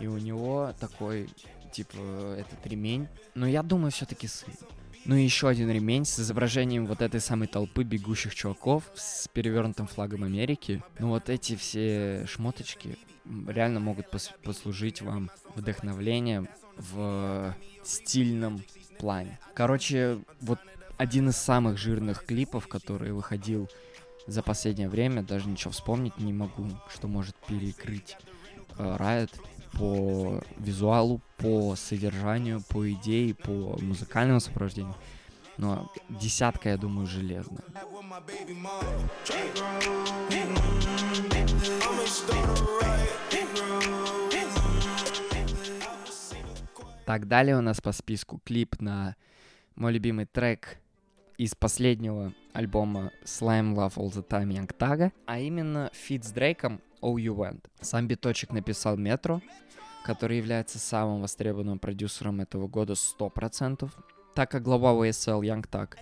И 0.00 0.06
у 0.06 0.18
него 0.18 0.72
такой, 0.80 1.28
типа, 1.72 2.36
этот 2.38 2.66
ремень. 2.66 3.08
Но 3.34 3.46
я 3.46 3.62
думаю, 3.62 3.90
все-таки 3.90 4.26
сын. 4.26 4.52
Ну 5.04 5.16
и 5.16 5.22
еще 5.22 5.48
один 5.48 5.70
ремень 5.70 6.04
с 6.04 6.20
изображением 6.20 6.86
вот 6.86 7.02
этой 7.02 7.20
самой 7.20 7.48
толпы 7.48 7.82
бегущих 7.82 8.34
чуваков 8.34 8.84
с 8.94 9.26
перевернутым 9.28 9.88
флагом 9.88 10.22
Америки. 10.22 10.82
Ну 11.00 11.08
вот 11.08 11.28
эти 11.28 11.56
все 11.56 12.24
шмоточки 12.28 12.96
реально 13.48 13.80
могут 13.80 14.06
пос- 14.12 14.30
послужить 14.44 15.02
вам 15.02 15.30
вдохновлением 15.56 16.48
в 16.76 17.54
стильном 17.82 18.62
плане. 18.98 19.40
Короче, 19.54 20.20
вот 20.40 20.60
один 20.98 21.30
из 21.30 21.36
самых 21.36 21.78
жирных 21.78 22.24
клипов, 22.24 22.68
который 22.68 23.12
выходил 23.12 23.68
за 24.28 24.42
последнее 24.42 24.88
время 24.88 25.22
даже 25.22 25.48
ничего 25.48 25.72
вспомнить 25.72 26.16
не 26.18 26.32
могу, 26.32 26.68
что 26.94 27.08
может 27.08 27.34
перекрыть 27.48 28.16
э, 28.78 28.96
Riot 28.98 29.32
по 29.72 30.40
визуалу, 30.58 31.20
по 31.38 31.74
содержанию, 31.76 32.62
по 32.68 32.90
идее, 32.90 33.34
по 33.34 33.78
музыкальному 33.80 34.40
сопровождению. 34.40 34.94
Но 35.58 35.90
десятка, 36.08 36.70
я 36.70 36.76
думаю, 36.76 37.06
железная. 37.06 37.62
Так, 47.04 47.28
далее 47.28 47.58
у 47.58 47.60
нас 47.60 47.80
по 47.80 47.92
списку 47.92 48.40
клип 48.44 48.80
на 48.80 49.16
мой 49.74 49.92
любимый 49.92 50.26
трек 50.26 50.78
из 51.36 51.54
последнего 51.54 52.32
альбома 52.52 53.10
Slime 53.24 53.74
Love 53.74 53.94
All 53.96 54.10
The 54.10 54.26
Time 54.26 54.48
Young 54.48 54.76
Thug, 54.76 55.12
а 55.26 55.38
именно 55.38 55.90
фит 55.92 56.24
с 56.24 56.30
Дрейком 56.30 56.80
Oh 57.02 57.16
U 57.16 57.34
Went. 57.36 57.64
Сам 57.80 58.06
биточек 58.06 58.52
написал 58.52 58.96
Метро, 58.96 59.42
который 60.04 60.38
является 60.38 60.78
самым 60.78 61.20
востребованным 61.20 61.78
продюсером 61.78 62.40
этого 62.40 62.68
года 62.68 62.94
100%, 62.94 63.90
так 64.34 64.50
как 64.50 64.62
глава 64.62 64.92
YSL 64.92 65.40
Young 65.40 65.68
Tag 65.68 65.96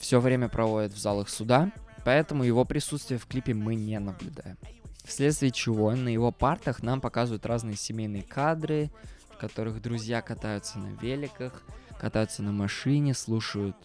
все 0.00 0.18
время 0.18 0.48
проводит 0.48 0.92
в 0.92 0.98
залах 0.98 1.28
суда, 1.28 1.70
поэтому 2.04 2.42
его 2.42 2.64
присутствие 2.64 3.18
в 3.18 3.26
клипе 3.26 3.54
мы 3.54 3.74
не 3.74 3.98
наблюдаем. 3.98 4.56
Вследствие 5.04 5.52
чего 5.52 5.94
на 5.94 6.08
его 6.08 6.32
партах 6.32 6.82
нам 6.82 7.00
показывают 7.00 7.46
разные 7.46 7.76
семейные 7.76 8.22
кадры, 8.22 8.90
в 9.30 9.36
которых 9.38 9.80
друзья 9.82 10.22
катаются 10.22 10.78
на 10.78 10.96
великах, 11.00 11.62
катаются 11.98 12.42
на 12.42 12.52
машине, 12.52 13.14
слушают 13.14 13.76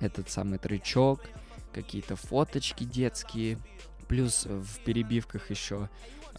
этот 0.00 0.30
самый 0.30 0.58
трючок, 0.58 1.20
какие-то 1.72 2.16
фоточки 2.16 2.84
детские, 2.84 3.58
плюс 4.08 4.46
в 4.46 4.80
перебивках 4.84 5.50
еще 5.50 5.88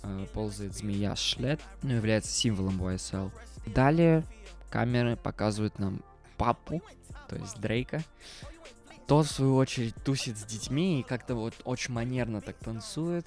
э, 0.01 0.25
ползает 0.33 0.75
змея 0.75 1.15
Шлет, 1.15 1.61
ну, 1.83 1.93
является 1.93 2.31
символом 2.31 2.81
YSL. 2.81 3.31
Далее 3.67 4.23
камеры 4.69 5.15
показывают 5.15 5.79
нам 5.79 6.01
папу, 6.37 6.81
то 7.27 7.35
есть 7.35 7.59
Дрейка. 7.59 8.03
Тот, 9.07 9.25
в 9.25 9.31
свою 9.31 9.55
очередь, 9.55 9.95
тусит 10.03 10.37
с 10.37 10.43
детьми 10.43 10.99
и 10.99 11.03
как-то 11.03 11.33
вот 11.33 11.55
очень 11.63 11.93
манерно 11.93 12.41
так 12.41 12.57
танцует. 12.57 13.25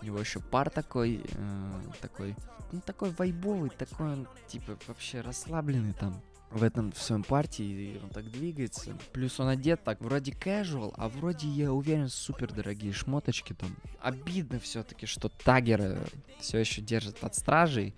У 0.00 0.04
него 0.04 0.18
еще 0.18 0.40
пар 0.40 0.68
такой, 0.68 1.22
э, 1.24 1.80
такой, 2.00 2.34
ну, 2.70 2.80
такой 2.80 3.10
вайбовый, 3.10 3.70
такой 3.70 4.12
он, 4.12 4.28
типа, 4.48 4.76
вообще 4.86 5.20
расслабленный 5.22 5.94
там 5.94 6.20
в 6.54 6.62
этом 6.62 6.92
в 6.92 6.98
своем 6.98 7.22
партии, 7.22 7.64
и 7.64 8.00
он 8.02 8.10
так 8.10 8.30
двигается. 8.30 8.96
Плюс 9.12 9.40
он 9.40 9.48
одет 9.48 9.82
так, 9.84 10.00
вроде 10.00 10.32
casual, 10.32 10.92
а 10.96 11.08
вроде, 11.08 11.48
я 11.48 11.72
уверен, 11.72 12.08
супер 12.08 12.52
дорогие 12.52 12.92
шмоточки 12.92 13.54
там. 13.54 13.76
Обидно 14.00 14.58
все-таки, 14.58 15.06
что 15.06 15.28
Тагера 15.28 15.98
все 16.40 16.58
еще 16.58 16.80
держит 16.80 17.18
под 17.18 17.34
стражей, 17.34 17.94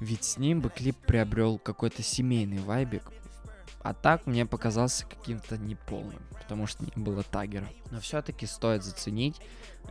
ведь 0.00 0.24
с 0.24 0.38
ним 0.38 0.60
бы 0.60 0.70
клип 0.70 0.96
приобрел 1.06 1.58
какой-то 1.58 2.02
семейный 2.02 2.58
вайбик. 2.58 3.02
А 3.82 3.92
так 3.92 4.26
мне 4.26 4.46
показался 4.46 5.06
каким-то 5.06 5.58
неполным, 5.58 6.22
потому 6.40 6.66
что 6.66 6.84
не 6.84 7.02
было 7.02 7.22
Тагера. 7.22 7.68
Но 7.90 8.00
все-таки 8.00 8.46
стоит 8.46 8.82
заценить. 8.82 9.40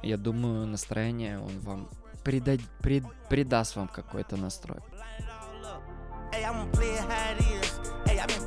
Я 0.02 0.18
думаю, 0.18 0.66
настроение 0.66 1.40
он 1.40 1.60
вам 1.60 1.90
прида- 2.24 2.60
прид- 2.82 3.08
придаст 3.30 3.76
вам 3.76 3.88
какой-то 3.88 4.36
настрой. 4.36 4.80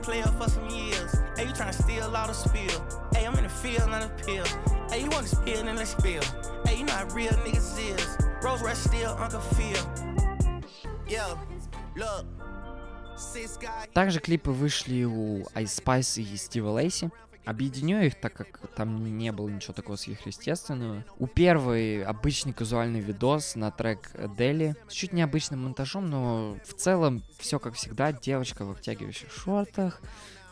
player 0.06 0.24
how 0.24 0.32
it 0.32 0.32
is. 0.32 0.32
Hey, 0.32 0.32
I've 0.32 0.32
been 0.32 0.32
player 0.32 0.32
for 0.38 0.50
some 0.50 0.70
years. 0.70 1.16
Hey, 1.38 1.48
you 1.48 1.54
tryna 1.54 1.74
steal 1.74 2.16
all 2.16 2.28
the 2.28 2.34
spill. 2.34 3.10
Hey, 3.14 3.26
I'm 3.26 3.36
in 3.38 3.44
the 3.44 3.50
field, 3.50 3.90
not 3.90 4.04
a 4.04 4.10
pill. 4.24 4.46
Hey, 4.90 5.04
you 5.04 5.10
want 5.10 5.28
to 5.28 5.36
spill, 5.36 5.64
then 5.64 5.76
let's 5.76 5.92
spill. 5.92 6.24
Hey, 6.66 6.78
you 6.78 6.86
know 6.86 6.94
how 6.94 7.08
real 7.14 7.32
niggas 7.46 7.78
is. 7.78 8.18
Rose 8.44 8.62
Red 8.62 8.78
still, 8.78 9.12
Uncle 9.20 9.40
Phil. 9.40 9.86
Yo, 11.08 11.38
look. 11.96 12.26
Six 13.18 13.58
guy. 13.58 13.88
Также 13.94 14.20
клипы 14.20 14.52
вышли 14.52 15.04
у 15.04 15.44
Ice 15.56 15.84
Spice 15.84 16.22
и 16.22 16.38
Стива 16.38 16.70
Лейси. 16.70 17.12
Объединю 17.47 18.05
их, 18.05 18.21
так 18.21 18.35
как 18.35 18.59
там 18.75 19.17
не 19.17 19.31
было 19.31 19.49
ничего 19.49 19.73
такого 19.73 19.95
сверхъестественного. 19.95 21.05
У 21.19 21.29
первой 21.29 22.03
обычный 22.03 22.53
казуальный 22.53 22.99
видос 22.99 23.55
на 23.55 23.71
трек 23.71 24.11
Дели 24.37 24.75
с 24.89 24.93
чуть 24.93 25.13
необычным 25.13 25.63
монтажом, 25.63 26.11
но 26.11 26.59
в 26.65 26.75
целом 26.75 27.23
все 27.39 27.61
как 27.61 27.75
всегда. 27.75 28.13
Девочка 28.13 28.65
в 28.65 28.71
обтягивающих 28.73 29.31
шортах, 29.33 30.03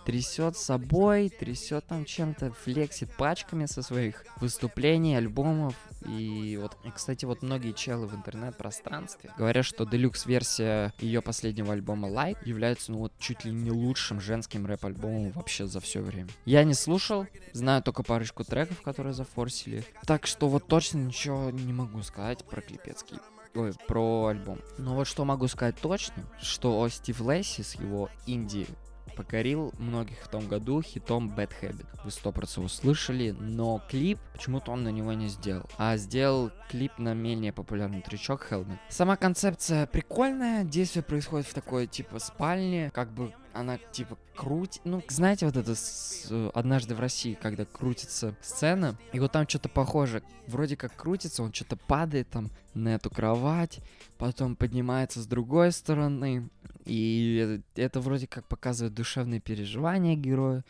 трясет 0.05 0.57
собой, 0.57 1.29
трясет 1.29 1.87
там 1.87 2.05
чем-то, 2.05 2.53
флексит 2.53 3.11
пачками 3.17 3.67
со 3.67 3.83
своих 3.83 4.25
выступлений, 4.41 5.17
альбомов. 5.17 5.75
И 6.07 6.59
вот, 6.61 6.77
кстати, 6.95 7.25
вот 7.25 7.43
многие 7.43 7.73
челы 7.73 8.07
в 8.07 8.15
интернет-пространстве 8.15 9.33
говорят, 9.39 9.65
что 9.65 9.85
делюкс-версия 9.85 10.93
ее 11.01 11.23
последнего 11.23 11.73
альбома 11.73 12.09
Like 12.09 12.39
является, 12.45 12.93
ну 12.93 12.99
вот, 12.99 13.13
чуть 13.19 13.45
ли 13.45 13.53
не 13.53 13.71
лучшим 13.71 14.21
женским 14.21 14.67
рэп-альбомом 14.67 15.33
вообще 15.33 15.67
за 15.67 15.81
все 15.81 16.01
время. 16.01 16.29
Я 16.45 16.65
не 16.65 16.75
слушал, 16.75 17.27
знаю 17.53 17.83
только 17.83 18.03
парочку 18.03 18.45
треков, 18.45 18.83
которые 18.83 19.15
зафорсили. 19.15 19.85
Так 20.07 20.27
что 20.27 20.49
вот 20.49 20.67
точно 20.67 20.99
ничего 20.99 21.51
не 21.51 21.73
могу 21.73 22.03
сказать 22.03 22.45
про 22.45 22.61
клипецкий 22.61 23.19
Ой, 23.55 23.73
про 23.87 24.27
альбом. 24.27 24.59
Но 24.79 24.97
вот 24.97 25.07
что 25.07 25.25
могу 25.25 25.47
сказать 25.47 25.77
точно, 25.81 26.25
что 26.41 26.89
Стив 26.89 27.21
Лесси 27.21 27.63
с 27.63 27.75
его 27.75 28.11
инди 28.27 28.67
покорил 29.15 29.73
многих 29.79 30.19
в 30.21 30.29
том 30.29 30.47
году 30.49 30.83
хитом 30.83 31.33
Bad 31.35 31.51
Habit. 31.61 31.87
Вы 32.05 32.11
сто 32.11 32.33
процентов 32.33 32.73
услышали, 32.73 33.31
но 33.31 33.83
клип 33.89 34.19
почему-то 34.33 34.73
он 34.73 34.85
на 34.85 34.91
него 34.91 35.13
не 35.13 35.29
сделал. 35.29 35.65
А 35.79 35.97
сделал 35.97 36.51
клип 36.71 36.93
на 36.99 37.15
менее 37.15 37.53
популярный 37.53 38.03
трючок 38.03 38.47
Helmet. 38.51 38.79
Сама 38.89 39.17
концепция 39.17 39.87
прикольная, 39.87 40.65
действие 40.65 41.03
происходит 41.03 41.47
в 41.47 41.55
такой 41.55 41.87
типа 41.87 42.19
спальне, 42.19 42.91
как 42.95 43.11
бы 43.13 43.33
она 43.55 43.79
типа 43.93 44.19
крутит. 44.35 44.83
Ну, 44.85 45.03
знаете, 45.09 45.47
вот 45.47 45.57
это 45.57 45.75
с, 45.75 46.27
э, 46.31 46.51
однажды 46.55 46.95
в 46.95 47.01
России, 47.01 47.39
когда 47.41 47.65
крутится 47.65 48.35
сцена, 48.43 48.99
и 49.13 49.21
вот 49.21 49.33
там 49.33 49.49
что-то 49.49 49.69
похоже. 49.69 50.23
Вроде 50.47 50.77
как 50.77 50.95
крутится, 50.97 51.43
он 51.43 51.53
что-то 51.53 51.77
падает 51.77 52.29
там 52.31 52.51
на 52.75 52.95
эту 52.95 53.11
кровать, 53.11 53.81
потом 54.19 54.57
поднимается 54.57 55.21
с 55.21 55.27
другой 55.27 55.73
стороны. 55.73 56.51
И 56.85 57.61
это, 57.77 57.83
это 57.83 58.01
вроде 58.01 58.27
как 58.27 58.47
показывает 58.47 58.95
душевные 58.95 59.41
переживания 59.41 60.17
героя 60.17 60.65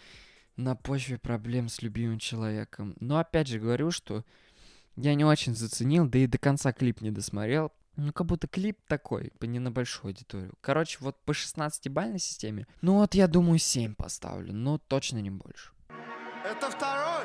на 0.57 0.77
почве 0.77 1.19
проблем 1.19 1.69
с 1.69 1.83
любимым 1.83 2.19
человеком. 2.19 2.95
Но 3.01 3.19
опять 3.19 3.49
же 3.49 3.59
говорю, 3.59 3.91
что 3.91 4.25
я 4.97 5.15
не 5.15 5.25
очень 5.25 5.57
заценил, 5.57 6.07
да 6.07 6.19
и 6.19 6.27
до 6.27 6.39
конца 6.39 6.73
клип 6.73 7.01
не 7.01 7.11
досмотрел. 7.11 7.73
Ну, 7.97 8.13
как 8.13 8.27
будто 8.27 8.49
клип 8.49 8.79
такой, 8.89 9.33
не 9.41 9.61
на 9.61 9.71
большую 9.71 10.11
аудиторию. 10.11 10.53
Короче, 10.61 10.99
вот 11.01 11.17
по 11.25 11.31
16-бальной 11.31 12.19
системе, 12.19 12.67
ну 12.81 12.95
вот 12.95 13.15
я 13.15 13.29
думаю 13.29 13.59
7 13.59 13.95
поставлю, 13.95 14.53
но 14.53 14.79
точно 14.79 15.19
не 15.19 15.31
больше. 15.31 15.71
Это 16.45 16.71
второй. 16.71 17.25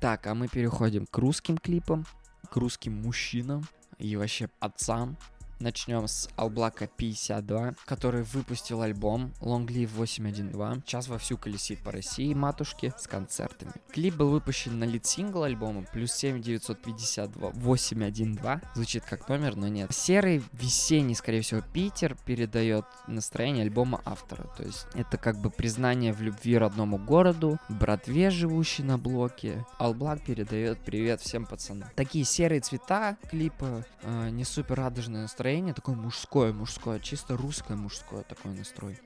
Так, 0.00 0.26
а 0.26 0.34
мы 0.34 0.48
переходим 0.48 1.06
к 1.06 1.18
русским 1.18 1.58
клипам, 1.58 2.06
к 2.50 2.56
русским 2.56 2.92
мужчинам 3.02 3.66
и 3.98 4.16
вообще 4.16 4.48
отцам. 4.60 5.16
Начнем 5.64 6.06
с 6.06 6.28
Алблака 6.36 6.88
52, 6.88 7.76
который 7.86 8.22
выпустил 8.22 8.82
альбом 8.82 9.32
Long 9.40 9.66
Live 9.66 9.92
812. 9.94 10.86
Сейчас 10.86 11.08
вовсю 11.08 11.38
колесит 11.38 11.82
по 11.82 11.90
России 11.90 12.34
матушки 12.34 12.92
с 12.98 13.06
концертами. 13.06 13.72
Клип 13.90 14.16
был 14.16 14.28
выпущен 14.28 14.78
на 14.78 14.84
лид-сингл 14.84 15.42
альбома 15.42 15.86
плюс 15.90 16.12
7952 16.12 17.52
812. 17.54 18.62
Звучит 18.74 19.04
как 19.04 19.26
номер, 19.30 19.56
но 19.56 19.68
нет. 19.68 19.90
Серый 19.94 20.42
весенний, 20.52 21.14
скорее 21.14 21.40
всего, 21.40 21.62
Питер 21.72 22.14
передает 22.26 22.84
настроение 23.06 23.62
альбома 23.62 24.02
автора. 24.04 24.46
То 24.58 24.64
есть 24.64 24.86
это 24.92 25.16
как 25.16 25.40
бы 25.40 25.48
признание 25.48 26.12
в 26.12 26.20
любви 26.20 26.58
родному 26.58 26.98
городу, 26.98 27.58
братве, 27.70 28.28
живущей 28.28 28.84
на 28.84 28.98
блоке. 28.98 29.64
Алблак 29.78 30.22
передает 30.26 30.78
привет 30.80 31.22
всем 31.22 31.46
пацанам. 31.46 31.88
Такие 31.96 32.26
серые 32.26 32.60
цвета 32.60 33.16
клипа, 33.30 33.86
э, 34.02 34.28
не 34.28 34.44
супер 34.44 34.74
радужное 34.74 35.22
настроение, 35.22 35.53
такое 35.74 35.94
мужское, 35.94 36.52
мужское, 36.52 36.98
чисто 37.00 37.36
русское 37.36 37.76
мужское 37.76 38.22
такой 38.22 38.52
настрой. 38.52 38.98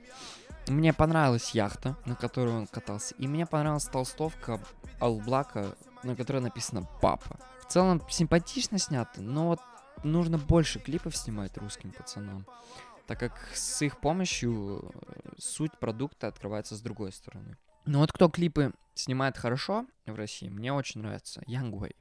Мне 0.67 0.93
понравилась 0.93 1.51
яхта, 1.51 1.95
на 2.05 2.15
которой 2.15 2.53
он 2.53 2.67
катался, 2.67 3.15
и 3.15 3.27
мне 3.27 3.45
понравилась 3.45 3.85
толстовка 3.85 4.59
Алблака, 4.99 5.75
на 6.03 6.15
которой 6.15 6.41
написано 6.41 6.87
«Папа». 7.01 7.39
В 7.61 7.71
целом 7.71 8.01
симпатично 8.09 8.77
снято, 8.77 9.21
но 9.21 9.47
вот 9.47 9.59
нужно 10.03 10.37
больше 10.37 10.79
клипов 10.79 11.15
снимать 11.15 11.57
русским 11.57 11.91
пацанам, 11.91 12.45
так 13.07 13.19
как 13.19 13.33
с 13.53 13.81
их 13.81 13.99
помощью 13.99 14.91
э, 14.93 15.29
суть 15.37 15.77
продукта 15.79 16.27
открывается 16.27 16.75
с 16.75 16.81
другой 16.81 17.11
стороны. 17.11 17.57
Ну 17.85 17.99
вот 17.99 18.11
кто 18.11 18.29
клипы 18.29 18.73
снимает 18.93 19.37
хорошо 19.37 19.85
в 20.05 20.15
России, 20.15 20.49
мне 20.49 20.73
очень 20.73 21.01
нравится 21.01 21.41
Way. 21.47 21.95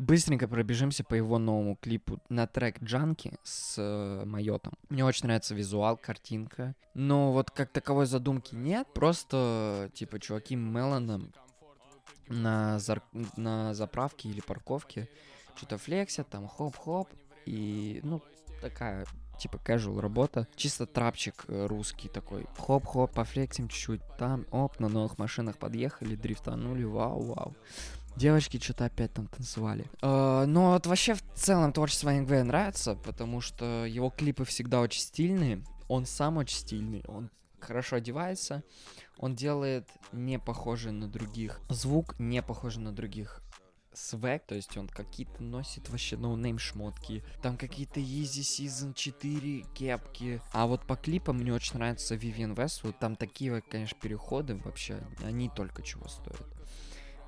Быстренько 0.00 0.48
пробежимся 0.48 1.04
по 1.04 1.12
его 1.12 1.36
новому 1.36 1.76
клипу 1.76 2.22
на 2.30 2.46
трек 2.46 2.82
Джанки 2.82 3.34
с 3.42 3.74
э, 3.76 4.24
Майотом. 4.24 4.72
Мне 4.88 5.04
очень 5.04 5.26
нравится 5.26 5.54
визуал, 5.54 5.98
картинка. 5.98 6.74
Но 6.94 7.32
вот 7.32 7.50
как 7.50 7.70
таковой 7.70 8.06
задумки 8.06 8.54
нет. 8.54 8.88
Просто, 8.94 9.90
типа, 9.92 10.18
чуваки 10.18 10.56
Меланом 10.56 11.34
на, 12.28 12.78
зар- 12.78 13.02
на 13.36 13.74
заправке 13.74 14.30
или 14.30 14.40
парковке, 14.40 15.06
что-то 15.54 15.76
флексят, 15.76 16.30
там 16.30 16.48
хоп-хоп, 16.48 17.10
и, 17.44 18.00
ну, 18.02 18.22
такая 18.62 19.04
типа 19.38 19.56
casual 19.56 20.00
работа. 20.00 20.48
Чисто 20.56 20.86
трапчик 20.86 21.44
э, 21.48 21.66
русский 21.66 22.08
такой. 22.08 22.46
Хоп-хоп, 22.56 23.12
пофлексим 23.12 23.68
чуть-чуть. 23.68 24.00
Там, 24.18 24.46
оп, 24.50 24.80
на 24.80 24.88
новых 24.88 25.18
машинах 25.18 25.58
подъехали, 25.58 26.14
дрифтанули, 26.14 26.84
вау-вау. 26.84 27.54
Девочки 28.20 28.60
что-то 28.62 28.84
опять 28.84 29.14
там 29.14 29.28
танцевали. 29.28 29.86
Э, 30.02 30.44
но 30.46 30.72
вот 30.72 30.86
вообще 30.86 31.14
в 31.14 31.22
целом 31.34 31.72
творчество 31.72 32.10
Янгвея 32.10 32.44
нравится, 32.44 32.94
потому 32.94 33.40
что 33.40 33.86
его 33.86 34.10
клипы 34.10 34.44
всегда 34.44 34.82
очень 34.82 35.00
стильные. 35.00 35.64
Он 35.88 36.04
сам 36.04 36.36
очень 36.36 36.58
стильный, 36.58 37.02
он 37.08 37.30
хорошо 37.60 37.96
одевается, 37.96 38.62
он 39.16 39.34
делает 39.34 39.88
не 40.12 40.38
похожий 40.38 40.92
на 40.92 41.08
других 41.08 41.62
звук, 41.70 42.14
не 42.18 42.42
похожий 42.42 42.82
на 42.82 42.92
других 42.92 43.40
swag, 43.94 44.44
то 44.46 44.54
есть 44.54 44.76
он 44.76 44.88
какие-то 44.88 45.42
носит 45.42 45.88
вообще 45.88 46.18
noname 46.18 46.58
шмотки, 46.58 47.24
там 47.40 47.56
какие-то 47.56 48.00
Yeezy 48.00 48.42
Season 48.42 48.92
4 48.92 49.64
кепки. 49.74 50.42
А 50.52 50.66
вот 50.66 50.86
по 50.86 50.94
клипам 50.94 51.38
мне 51.38 51.54
очень 51.54 51.76
нравится 51.76 52.16
Vivian 52.16 52.54
Westwood, 52.54 52.96
там 53.00 53.16
такие, 53.16 53.54
вот, 53.54 53.64
конечно, 53.66 53.98
переходы 53.98 54.56
вообще, 54.56 55.02
они 55.24 55.48
только 55.48 55.82
чего 55.82 56.06
стоят. 56.06 56.46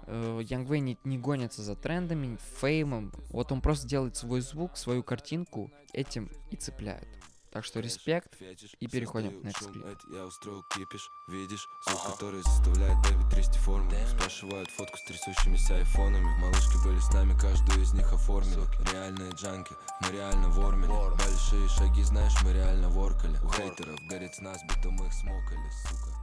Янг 0.07 0.69
Вэй 0.69 0.81
не, 0.81 0.99
не 1.05 1.19
гонится 1.19 1.63
за 1.63 1.77
трендами, 1.77 2.39
fame 2.61 2.90
ом, 2.90 3.13
вот 3.31 3.53
он 3.53 3.61
просто 3.61 3.87
делает 3.87 4.17
свой 4.17 4.41
звук, 4.41 4.77
свою 4.77 5.03
картинку, 5.03 5.71
этим 5.93 6.31
и 6.51 6.57
цепляет. 6.57 7.09
Так 7.53 7.67
что 7.67 7.81
респект, 7.81 8.35
и 8.81 8.87
переходим 8.87 9.43
к 9.43 9.45
next 9.45 9.71
клип. 9.71 9.85
Я 10.11 10.25
устроил 10.25 10.63
кипиш, 10.75 11.07
видишь? 11.29 11.69
Звук, 11.87 12.13
который 12.13 12.43
заставляет 12.43 12.97
бэби 13.03 13.31
трясти 13.31 13.59
форму. 13.59 13.91
Спрашивают 14.09 14.71
фотку 14.71 14.97
с 14.97 15.05
трясущимися 15.05 15.77
айфонами. 15.77 16.25
Малышки 16.41 16.83
были 16.83 16.99
с 16.99 17.13
нами, 17.13 17.39
каждую 17.39 17.83
из 17.83 17.93
них 17.93 18.11
оформили. 18.11 18.63
Реальные 18.91 19.33
джанки, 19.33 19.75
мы 20.01 20.13
реально 20.13 20.49
вормили 20.49 20.89
Большие 20.89 21.69
шаги, 21.69 22.03
знаешь, 22.03 22.33
мы 22.43 22.55
реально 22.55 22.89
воркали. 22.89 23.37
У 23.45 23.53
хейтеров 23.53 24.01
горит 24.09 24.35
с 24.35 24.41
нас, 24.41 24.59
будто 24.63 24.91
мы 24.91 25.07
их 25.07 25.13
смокали, 25.13 25.71
сука 25.87 26.22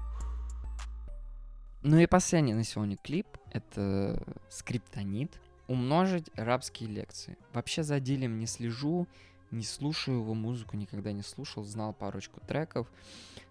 Ну 1.82 1.98
и 1.98 2.08
последний 2.08 2.54
на 2.54 2.66
сегодня 2.66 2.98
клип— 2.98 3.26
это 3.52 4.22
скриптонит. 4.50 5.40
Умножить 5.68 6.30
рабские 6.36 6.90
лекции. 6.90 7.38
Вообще 7.54 7.84
за 7.84 8.00
Дилем 8.00 8.38
не 8.38 8.48
слежу, 8.48 9.08
не 9.52 9.64
слушаю 9.64 10.20
его 10.20 10.34
музыку, 10.34 10.76
никогда 10.76 11.14
не 11.14 11.22
слушал, 11.22 11.64
знал 11.64 11.94
парочку 11.94 12.42
треков. 12.42 12.92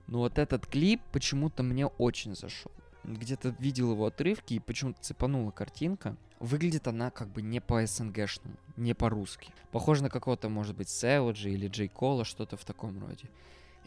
Но 0.08 0.18
вот 0.18 0.38
этот 0.38 0.66
клип 0.66 1.00
почему-то 1.12 1.62
мне 1.62 1.87
очень 1.87 2.35
зашел. 2.35 2.73
Где-то 3.04 3.54
видел 3.58 3.92
его 3.92 4.06
отрывки 4.06 4.54
и 4.54 4.58
почему-то 4.58 5.00
цепанула 5.00 5.50
картинка. 5.50 6.16
Выглядит 6.38 6.87
она 6.87 7.11
как 7.11 7.28
бы 7.28 7.40
не 7.40 7.61
по 7.61 7.87
СНГшному, 7.87 8.56
не 8.76 8.94
по-русски. 8.94 9.50
Похоже 9.70 10.02
на 10.02 10.11
какого-то, 10.11 10.49
может 10.49 10.76
быть, 10.76 10.88
Сэвиджа 10.88 11.49
или 11.49 11.68
Джей 11.68 11.88
Кола, 11.88 12.25
что-то 12.25 12.56
в 12.56 12.64
таком 12.64 12.99
роде. 13.00 13.25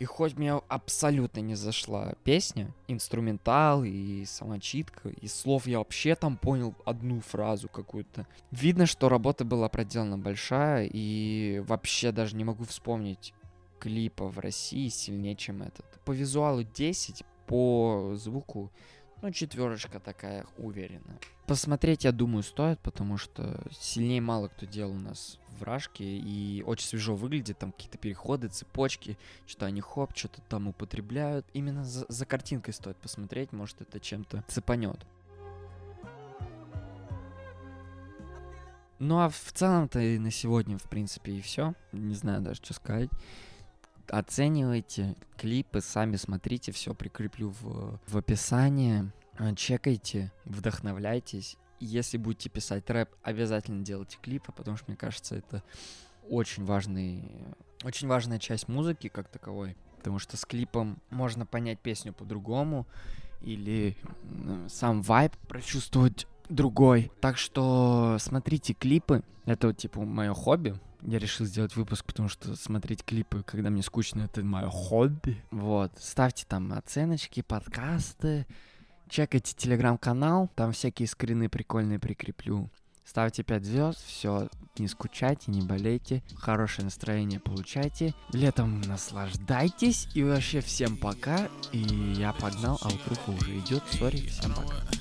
И 0.01 0.05
хоть 0.05 0.35
мне 0.35 0.53
абсолютно 0.53 1.41
не 1.41 1.53
зашла 1.53 2.13
песня, 2.23 2.73
инструментал 2.87 3.83
и 3.83 4.25
сама 4.25 4.59
читка, 4.59 5.09
и 5.09 5.27
слов 5.27 5.67
я 5.67 5.77
вообще 5.77 6.15
там 6.15 6.37
понял 6.37 6.73
одну 6.85 7.19
фразу 7.19 7.69
какую-то. 7.69 8.25
Видно, 8.49 8.87
что 8.87 9.09
работа 9.09 9.45
была 9.45 9.69
проделана 9.69 10.17
большая, 10.17 10.89
и 10.91 11.63
вообще 11.67 12.11
даже 12.11 12.35
не 12.35 12.43
могу 12.43 12.63
вспомнить 12.63 13.35
клипа 13.79 14.27
в 14.27 14.39
России 14.39 14.87
сильнее, 14.87 15.35
чем 15.35 15.61
этот. 15.61 15.85
По 16.03 16.13
визуалу 16.13 16.63
10, 16.63 17.23
по 17.45 18.13
звуку, 18.15 18.71
ну, 19.21 19.31
четверочка 19.31 19.99
такая 19.99 20.45
уверенная. 20.57 21.19
Посмотреть, 21.45 22.05
я 22.05 22.11
думаю, 22.11 22.43
стоит, 22.43 22.79
потому 22.79 23.17
что 23.17 23.61
сильнее 23.71 24.21
мало 24.21 24.47
кто 24.47 24.65
делал 24.65 24.93
у 24.93 24.99
нас 24.99 25.37
в 25.49 25.63
Рашке, 25.63 26.03
и 26.03 26.63
очень 26.65 26.87
свежо 26.87 27.15
выглядит, 27.15 27.59
там 27.59 27.71
какие-то 27.71 27.97
переходы, 27.97 28.47
цепочки, 28.47 29.17
что 29.45 29.65
они 29.65 29.81
хоп, 29.81 30.15
что-то 30.15 30.41
там 30.41 30.67
употребляют. 30.67 31.45
Именно 31.53 31.83
за, 31.83 32.05
за 32.09 32.25
картинкой 32.25 32.73
стоит 32.73 32.97
посмотреть, 32.97 33.51
может 33.51 33.81
это 33.81 33.99
чем-то 33.99 34.43
цепанет. 34.47 35.05
Ну 38.97 39.19
а 39.19 39.29
в 39.29 39.51
целом-то 39.51 39.99
и 39.99 40.19
на 40.19 40.29
сегодня, 40.29 40.77
в 40.77 40.83
принципе, 40.83 41.33
и 41.33 41.41
все. 41.41 41.73
Не 41.91 42.13
знаю 42.13 42.41
даже, 42.41 42.61
что 42.63 42.73
сказать. 42.75 43.09
Оценивайте 44.07 45.15
клипы, 45.37 45.81
сами 45.81 46.17
смотрите, 46.17 46.71
все 46.71 46.93
прикреплю 46.93 47.49
в, 47.49 47.99
в 48.07 48.17
описании. 48.17 49.11
А, 49.41 49.55
Чекайте, 49.55 50.31
вдохновляйтесь. 50.45 51.57
Если 51.79 52.17
будете 52.17 52.47
писать 52.47 52.87
рэп, 52.91 53.09
обязательно 53.23 53.83
делайте 53.83 54.19
клипы, 54.21 54.51
потому 54.51 54.77
что, 54.77 54.85
мне 54.87 54.95
кажется, 54.95 55.35
это 55.35 55.63
очень 56.29 56.63
важный, 56.63 57.23
очень 57.83 58.07
важная 58.07 58.37
часть 58.37 58.67
музыки 58.67 59.07
как 59.07 59.29
таковой. 59.29 59.75
Потому 59.97 60.19
что 60.19 60.37
с 60.37 60.45
клипом 60.45 61.01
можно 61.09 61.47
понять 61.47 61.79
песню 61.79 62.13
по-другому 62.13 62.85
или 63.41 63.97
сам 64.67 65.01
вайб 65.01 65.35
прочувствовать 65.47 66.27
другой. 66.47 67.11
Так 67.19 67.39
что 67.39 68.17
смотрите 68.19 68.73
клипы. 68.73 69.23
Это 69.45 69.67
вот, 69.67 69.77
типа 69.77 70.01
мое 70.01 70.35
хобби. 70.35 70.75
Я 71.01 71.17
решил 71.17 71.47
сделать 71.47 71.75
выпуск, 71.75 72.05
потому 72.05 72.29
что 72.29 72.55
смотреть 72.55 73.03
клипы, 73.03 73.41
когда 73.41 73.71
мне 73.71 73.81
скучно, 73.81 74.21
это 74.21 74.43
мое 74.43 74.69
хобби. 74.69 75.43
Вот. 75.49 75.93
Ставьте 75.97 76.45
там 76.47 76.71
оценочки, 76.73 77.41
подкасты. 77.41 78.45
Чекайте 79.11 79.53
телеграм-канал. 79.53 80.49
Там 80.55 80.71
всякие 80.71 81.05
скрины 81.05 81.49
прикольные 81.49 81.99
прикреплю. 81.99 82.69
Ставьте 83.03 83.43
5 83.43 83.65
звезд, 83.65 83.99
все, 84.07 84.47
не 84.77 84.87
скучайте, 84.87 85.51
не 85.51 85.61
болейте, 85.61 86.23
хорошее 86.37 86.85
настроение 86.85 87.41
получайте, 87.41 88.13
летом 88.31 88.79
наслаждайтесь 88.81 90.07
и 90.13 90.23
вообще 90.23 90.61
всем 90.61 90.95
пока, 90.95 91.49
и 91.73 91.79
я 91.79 92.31
погнал, 92.31 92.79
а 92.81 92.87
утруха 92.87 93.31
уже 93.31 93.57
идет, 93.57 93.83
сори, 93.91 94.27
всем 94.27 94.53
пока. 94.53 95.00